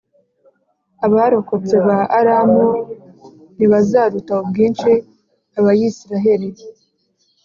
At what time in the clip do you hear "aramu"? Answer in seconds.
2.19-2.65